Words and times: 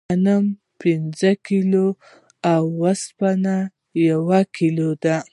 غنم 0.07 0.43
پنځه 0.81 1.31
کیلو 1.47 1.87
او 2.53 2.63
اوسپنه 2.81 3.55
یو 4.07 4.19
کیلو 4.57 4.89
ده. 5.03 5.17